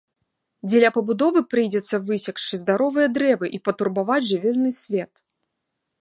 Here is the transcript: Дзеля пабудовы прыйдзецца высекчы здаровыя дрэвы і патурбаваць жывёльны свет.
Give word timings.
Дзеля 0.69 0.89
пабудовы 0.95 1.43
прыйдзецца 1.51 1.95
высекчы 2.07 2.61
здаровыя 2.63 3.07
дрэвы 3.19 3.45
і 3.59 3.61
патурбаваць 3.69 4.21
жывёльны 4.33 4.71
свет. 4.83 5.13